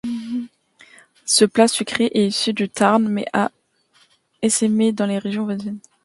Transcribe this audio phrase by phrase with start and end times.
[1.27, 3.51] Ce plat sucré est issu du Tarn mais a
[4.41, 5.77] essaimé dans les régions voisines.